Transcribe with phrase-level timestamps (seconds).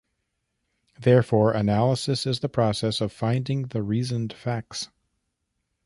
[0.99, 4.89] Therefore, Analysis is the process of finding the reasoned facts.